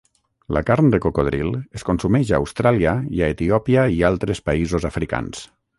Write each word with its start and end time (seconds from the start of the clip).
La 0.55 0.61
carn 0.69 0.87
de 0.95 0.99
cocodril 1.03 1.51
es 1.81 1.85
consumeix 1.89 2.33
a 2.33 2.41
Austràlia 2.41 2.97
i 3.19 3.23
a 3.27 3.31
Etiòpia 3.39 3.87
i 3.99 4.05
altres 4.15 4.47
països 4.49 4.93
africans. 4.93 5.49